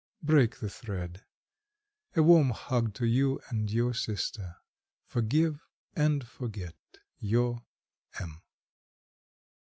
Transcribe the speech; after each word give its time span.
Break 0.23 0.55
the 0.57 0.67
thread. 0.67 1.23
A 2.15 2.23
warm 2.23 2.49
hug 2.49 2.95
to 2.95 3.05
you 3.05 3.39
and 3.49 3.69
your 3.69 3.93
sister. 3.93 4.55
Forgive 5.05 5.61
and 5.95 6.27
forget 6.27 6.73
your 7.19 7.61
M." 8.19 8.41